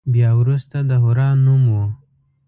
بیا 0.13 0.29
وروسته 0.41 0.77
د 0.89 0.91
حرا 1.03 1.29
نوم. 1.45 1.63